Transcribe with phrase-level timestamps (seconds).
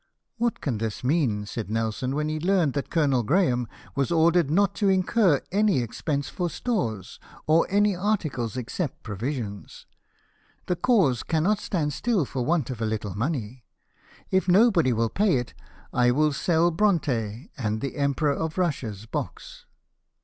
[0.39, 4.73] "What can this mean?" said Nelson, when he learnt that Colonel Graham was ordered not
[4.77, 9.85] to incur any expense for stores, or any articles except provisions,"
[10.65, 13.63] the cause cannot stand still for want of a little money.
[14.31, 15.53] If nobody will pay it
[15.93, 19.67] I will sell Bronte and the Emperor of Russia's box."